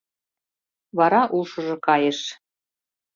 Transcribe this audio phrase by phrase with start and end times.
[0.97, 2.19] Вара ушыжо кайыш.